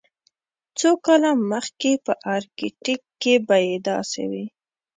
څو 0.79 0.89
کاله 1.05 1.31
مخکې 1.51 1.91
په 2.05 2.13
ارکټیک 2.35 3.01
کې 3.21 3.33
بیې 3.47 3.75
داسې 3.87 4.23
وې 4.31 4.45